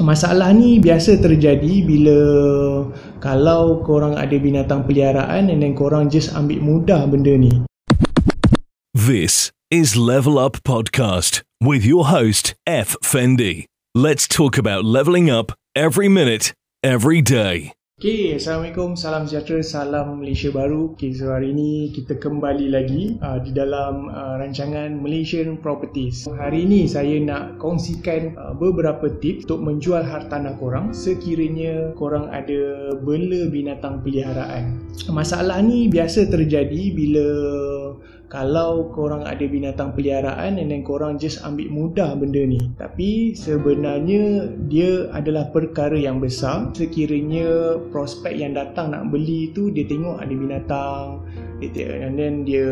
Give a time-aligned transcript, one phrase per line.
[0.00, 2.18] masalah ni biasa terjadi bila
[3.20, 7.52] kalau korang ada binatang peliharaan and then korang just ambil mudah benda ni.
[8.96, 12.96] This is Level Up Podcast with your host, F.
[13.04, 13.68] Fendi.
[13.94, 17.75] Let's talk about leveling up every minute, every day.
[17.96, 20.92] Okay, Assalamualaikum, salam sejahtera, salam Malaysia baru.
[20.92, 26.28] Okay, so hari ini kita kembali lagi uh, di dalam uh, rancangan Malaysian Properties.
[26.28, 32.92] Hari ini saya nak kongsikan uh, beberapa tips untuk menjual hartanah korang sekiranya korang ada
[33.00, 34.76] bela binatang peliharaan.
[35.08, 37.24] Masalah ni biasa terjadi bila
[38.26, 42.58] kalau korang ada binatang peliharaan and then korang just ambil mudah benda ni.
[42.74, 46.74] Tapi sebenarnya dia adalah perkara yang besar.
[46.74, 51.22] Sekiranya prospek yang datang nak beli tu dia tengok ada binatang
[51.62, 52.66] and then dia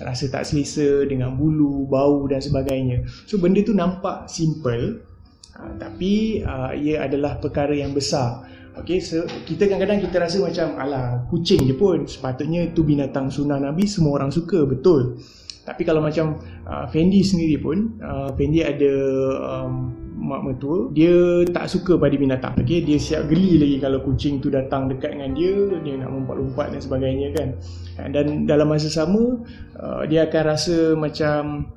[0.00, 3.04] rasa tak selesa dengan bulu, bau dan sebagainya.
[3.26, 5.02] So benda tu nampak simple
[5.58, 10.78] uh, tapi uh, ia adalah perkara yang besar Okay, so kita kadang-kadang kita rasa macam
[10.78, 15.18] alah kucing je pun sepatutnya tu binatang sunnah Nabi semua orang suka betul.
[15.66, 16.38] Tapi kalau macam
[16.70, 18.92] uh, Fendi sendiri pun uh, Fendi ada
[19.38, 22.54] um, mak mertua dia tak suka pada binatang.
[22.62, 26.70] Okay, dia siap geli lagi kalau kucing tu datang dekat dengan dia dia nak lompat-lompat
[26.70, 27.48] dan sebagainya kan.
[28.14, 29.42] Dan dalam masa sama
[29.82, 31.68] uh, dia akan rasa macam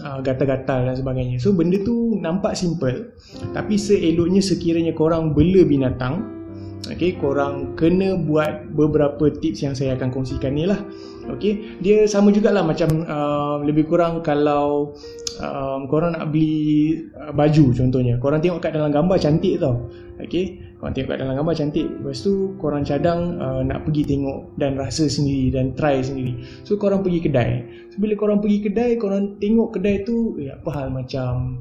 [0.00, 1.36] uh, gatal-gatal dan sebagainya.
[1.36, 3.12] So benda tu nampak simple
[3.52, 6.39] tapi seeloknya sekiranya korang bela binatang
[6.88, 10.80] Okay, korang kena buat beberapa tips yang saya akan kongsikan ni lah.
[11.28, 14.96] Okay, dia sama jugalah macam uh, lebih kurang kalau
[15.44, 18.16] um, korang nak beli uh, baju contohnya.
[18.16, 19.92] Korang tengok kat dalam gambar cantik tau.
[20.24, 21.86] Okay, korang tengok kat dalam gambar cantik.
[22.00, 26.40] Lepas tu korang cadang uh, nak pergi tengok dan rasa sendiri dan try sendiri.
[26.64, 27.50] So korang pergi kedai.
[27.92, 31.60] So bila korang pergi kedai, korang tengok kedai tu, eh, apa hal macam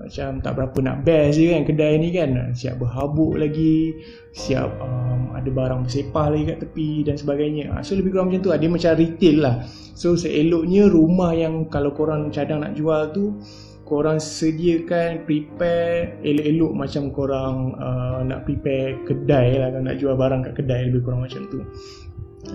[0.00, 2.32] macam tak berapa nak best je kan kedai ni kan.
[2.56, 3.92] Siap berhabuk lagi
[4.32, 7.76] siap um, ada barang bersepah lagi kat tepi dan sebagainya.
[7.76, 8.56] Ah, so lebih kurang macam tu lah.
[8.56, 9.54] dia macam retail lah.
[9.92, 13.36] So seeloknya rumah yang kalau korang cadang nak jual tu
[13.84, 19.68] korang sediakan prepare elok-elok macam korang uh, nak prepare kedai lah.
[19.68, 21.60] Kalau nak jual barang kat kedai lebih kurang macam tu.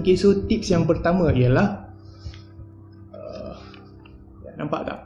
[0.01, 1.93] Ok so tips yang pertama ialah
[3.13, 3.53] uh,
[4.57, 5.04] nampak tak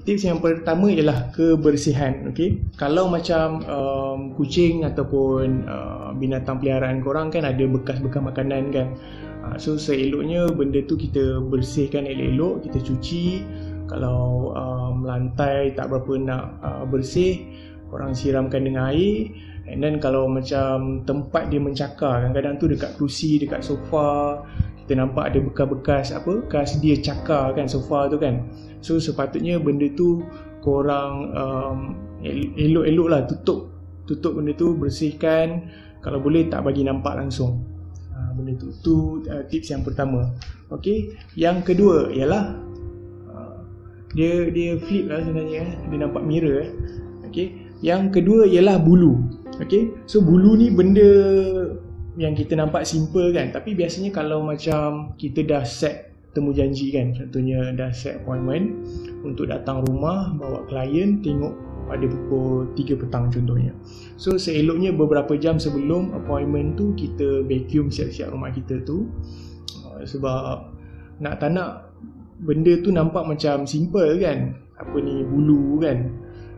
[0.00, 2.64] tips yang pertama ialah kebersihan okey?
[2.80, 8.88] Kalau macam um, kucing ataupun uh, binatang peliharaan korang kan ada bekas-bekas makanan kan?
[9.44, 13.24] Uh, so seeloknya benda tu kita bersihkan elok-elok kita cuci.
[13.92, 17.44] Kalau um, lantai tak berapa nak uh, bersih
[17.92, 19.28] korang siramkan dengan air.
[19.68, 24.42] And then kalau macam tempat dia mencakar kadang-kadang tu dekat kerusi dekat sofa
[24.82, 28.50] kita nampak ada bekas-bekas apa bekas dia cakar kan sofa tu kan.
[28.82, 30.26] So sepatutnya benda tu
[30.58, 31.78] korang um,
[32.58, 33.70] elok-elok lah tutup.
[34.10, 35.70] Tutup benda tu bersihkan.
[36.02, 37.62] Kalau boleh tak bagi nampak langsung.
[38.10, 38.74] Ha, benda tu.
[38.82, 38.94] Tu
[39.30, 40.34] uh, tips yang pertama.
[40.74, 42.58] Okey yang kedua ialah
[43.30, 43.62] uh,
[44.18, 45.70] dia dia flip lah sebenarnya eh.
[45.92, 46.70] dia nampak mirror eh.
[47.28, 49.14] okey yang kedua ialah bulu.
[49.62, 51.06] Okey so bulu ni benda
[52.16, 53.52] yang kita nampak simple kan.
[53.52, 57.12] Tapi biasanya kalau macam kita dah set temu janji kan.
[57.16, 58.84] Contohnya dah set appointment
[59.24, 61.54] untuk datang rumah bawa klien tengok
[61.88, 63.72] pada pukul 3 petang contohnya.
[64.16, 69.08] So seeloknya beberapa jam sebelum appointment tu kita vacuum siap-siap rumah kita tu.
[69.84, 70.72] Uh, sebab
[71.20, 71.92] nak tak nak
[72.42, 74.56] benda tu nampak macam simple kan.
[74.80, 76.10] Apa ni bulu kan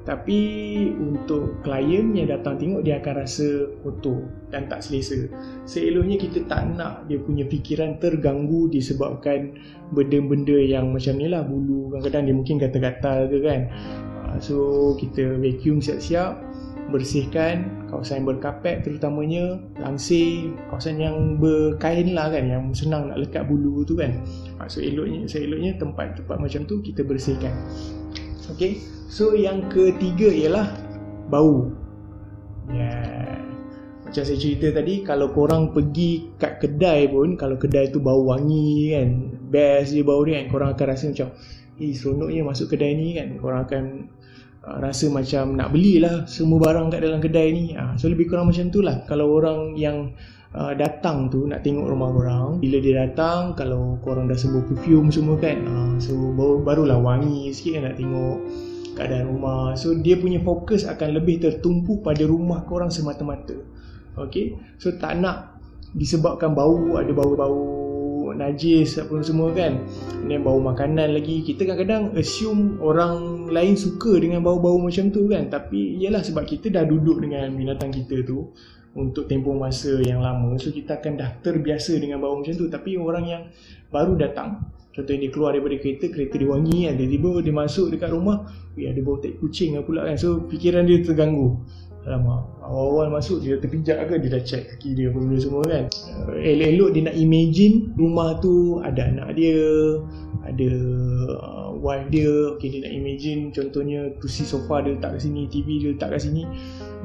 [0.04, 0.38] tapi
[1.00, 4.20] untuk klien yang datang tengok dia akan rasa kotor
[4.52, 5.16] dan tak selesa.
[5.64, 9.56] Seeloknya kita tak nak dia punya fikiran terganggu disebabkan
[9.96, 13.60] benda-benda yang macam ni lah bulu kadang-kadang dia mungkin gatal-gatal ke kan.
[14.28, 16.36] Ah, so kita vacuum siap-siap
[16.92, 23.48] bersihkan kawasan yang berkapet terutamanya langsir kawasan yang berkain lah kan yang senang nak lekat
[23.48, 24.20] bulu tu kan
[24.60, 27.56] ah, so eloknya seeloknya tempat-tempat macam tu kita bersihkan
[28.52, 28.82] Okay?
[29.08, 30.66] So yang ketiga ialah
[31.32, 31.72] Bau.
[32.68, 33.40] Yeah.
[34.04, 38.92] Macam saya cerita tadi Kalau korang pergi kat kedai pun Kalau kedai tu bau wangi
[38.92, 39.08] kan
[39.48, 41.28] Best je bau ni kan Korang akan rasa macam
[41.74, 43.34] Eh seronoknya masuk kedai ni kan.
[43.36, 43.84] Korang akan
[44.62, 47.64] uh, Rasa macam nak belilah Semua barang kat dalam kedai ni.
[47.74, 49.02] Uh, So lebih kurang macam tu lah.
[49.04, 50.14] Kalau orang yang
[50.54, 55.10] uh, datang tu nak tengok rumah korang bila dia datang kalau korang dah sembuh perfume
[55.10, 58.38] semua kan uh, so baru, barulah wangi sikit kan nak tengok
[58.94, 59.74] keadaan rumah.
[59.74, 63.58] So dia punya fokus akan lebih tertumpu pada rumah korang semata-mata.
[64.14, 65.58] Okay, so tak nak
[65.90, 69.82] disebabkan bau ada bau-bau najis apa semua kan.
[70.22, 71.42] Ni bau makanan lagi.
[71.42, 75.50] Kita kadang-kadang assume orang lain suka dengan bau-bau macam tu kan.
[75.50, 78.54] Tapi iyalah sebab kita dah duduk dengan binatang kita tu
[78.94, 80.54] untuk tempoh masa yang lama.
[80.58, 82.70] So kita akan dah terbiasa dengan bau macam tu.
[82.70, 83.42] Tapi orang yang
[83.90, 84.62] baru datang
[84.94, 86.94] contohnya dia keluar daripada kereta kereta dia wangi kan.
[86.94, 88.46] Tiba-tiba dia masuk dekat rumah
[88.78, 90.16] ya ada bau tai kucing lah pula kan.
[90.16, 91.58] So fikiran dia terganggu.
[92.04, 95.88] Alamak, awal-awal masuk dia terpijak ke dia dah check kaki dia apa benda semua kan.
[96.28, 99.56] Uh, elok-elok dia nak imagine rumah tu ada anak dia
[100.44, 100.70] ada
[101.32, 102.28] uh, wife dia.
[102.60, 106.20] Okay, dia nak imagine contohnya kursi sofa dia letak kat sini TV dia letak kat
[106.28, 106.44] sini.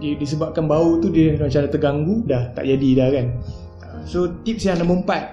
[0.04, 3.28] Dia disebabkan bau tu dia macam terganggu dah tak jadi dah kan.
[4.04, 5.24] So tips yang nombor empat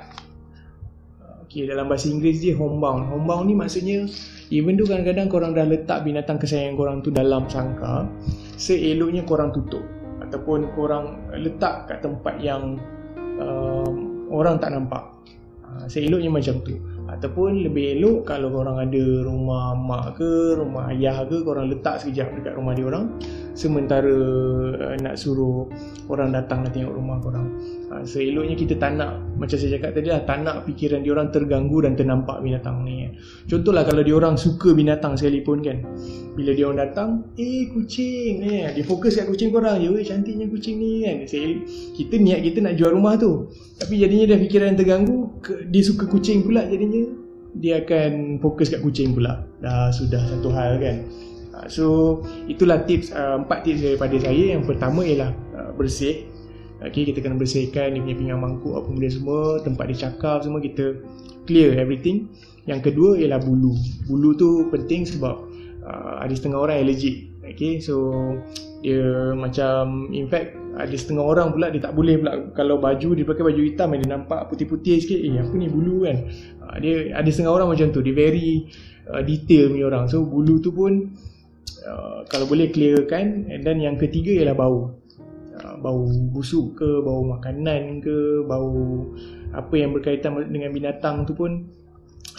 [1.56, 3.08] okay, dalam bahasa Inggeris dia homebound.
[3.08, 4.04] Homebound ni maksudnya
[4.52, 8.04] even tu kadang-kadang korang dah letak binatang kesayangan korang tu dalam sangka
[8.60, 9.82] seeloknya korang tutup.
[10.20, 12.76] Ataupun korang letak kat tempat yang
[13.40, 15.00] um, orang tak nampak.
[15.64, 16.76] Uh, seeloknya macam tu.
[17.06, 22.34] Ataupun lebih elok kalau korang ada rumah mak ke rumah ayah ke korang letak sekejap
[22.42, 23.14] dekat rumah dia orang
[23.56, 24.12] sementara
[24.76, 25.64] uh, nak suruh
[26.12, 27.48] orang datang nak tengok rumah korang.
[27.88, 31.32] Uh, seeloknya kita tak nak macam saya cakap tadi lah tak nak fikiran dia orang
[31.32, 33.08] terganggu dan ternampak binatang ni.
[33.48, 35.80] Contohlah kalau dia orang suka binatang sekalipun kan.
[36.36, 37.08] Bila dia orang datang
[37.40, 41.16] eh kucing eh dia fokus kat kucing korang je cantiknya kucing ni kan.
[41.96, 43.48] Kita niat kita nak jual rumah tu.
[43.80, 45.18] Tapi jadinya dia fikiran yang terganggu
[45.72, 47.08] dia suka kucing pula jadinya
[47.56, 49.48] dia akan fokus kat kucing pula.
[49.64, 51.00] Dah sudah satu hal kan
[51.56, 54.44] ah, so itulah tips uh, empat tips daripada saya.
[54.52, 56.28] Yang pertama ialah uh, bersih.
[56.76, 60.60] Okay, kita kena bersihkan dia punya pinggan mangkuk apa benda semua tempat dia cakap semua
[60.60, 61.00] kita
[61.48, 62.28] clear everything.
[62.68, 63.72] Yang kedua ialah bulu.
[64.04, 65.40] Bulu tu penting sebab
[65.80, 67.32] uh, ada setengah orang allergic.
[67.46, 68.12] Okay, so
[68.82, 72.52] dia macam in fact ada setengah orang pula dia tak boleh pula.
[72.52, 76.28] Kalau baju dia pakai baju hitam dia nampak putih-putih sikit eh apa ni bulu kan?
[76.82, 78.04] Dia ada setengah orang macam tu.
[78.04, 78.68] Dia very
[79.08, 80.04] uh, detail punya orang.
[80.10, 81.16] So bulu tu pun
[81.86, 84.80] uh, kalau boleh clearkan and then yang ketiga ialah bau.
[85.56, 86.04] Uh, bau
[86.36, 89.08] busuk ke bau makanan ke bau
[89.56, 91.64] apa yang berkaitan dengan binatang tu pun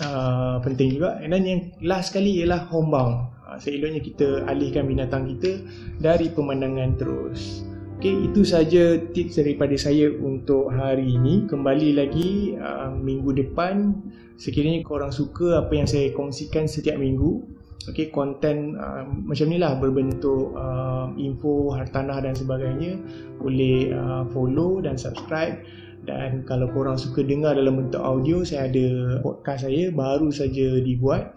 [0.03, 1.17] uh, penting juga.
[1.23, 3.33] And then yang last sekali ialah homebound.
[3.47, 5.63] Uh, seeloknya kita alihkan binatang kita
[5.97, 7.65] dari pemandangan terus.
[7.97, 11.49] Okay, itu saja tips daripada saya untuk hari ini.
[11.49, 13.97] Kembali lagi uh, minggu depan,
[14.37, 19.77] sekiranya korang suka apa yang saya kongsikan setiap minggu, okay, konten uh, macam ni lah
[19.77, 22.97] berbentuk uh, info, hartanah dan sebagainya,
[23.37, 25.61] boleh uh, follow dan subscribe.
[26.07, 31.35] Dan kalau korang suka dengar dalam bentuk audio, saya ada podcast saya baru saja dibuat.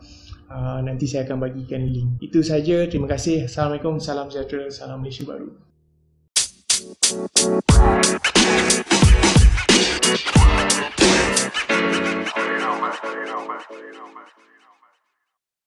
[0.51, 2.23] Uh, nanti saya akan bagikan link.
[2.23, 2.87] Itu saja.
[2.87, 3.47] Terima kasih.
[3.47, 3.99] Assalamualaikum.
[3.99, 4.67] Salam sejahtera.
[4.71, 5.51] Salam Malaysia Baru.
[7.11, 7.61] You.